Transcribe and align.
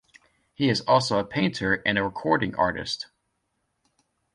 He 0.55 0.67
is 0.67 0.81
also 0.81 1.19
a 1.19 1.23
painter 1.23 1.75
and 1.85 1.95
a 1.95 2.03
recording 2.03 2.55
artist. 2.55 3.05